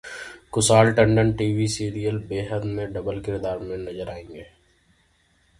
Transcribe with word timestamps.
Kushal 0.51 0.91
Tandon 0.91 1.31
TV 1.33 1.67
serial 1.67 2.17
'Behad' 2.23 2.65
में 2.71 2.91
double 2.93 3.21
किरदार 3.21 3.59
में 3.59 3.77
आएंगे 3.77 3.91
नजर 3.91 4.09